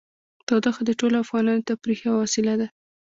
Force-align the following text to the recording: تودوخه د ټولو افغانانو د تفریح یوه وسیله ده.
تودوخه 0.47 0.81
د 0.85 0.91
ټولو 0.99 1.15
افغانانو 1.23 1.61
د 1.61 1.67
تفریح 1.69 1.99
یوه 2.07 2.19
وسیله 2.23 2.53
ده. 2.59 2.67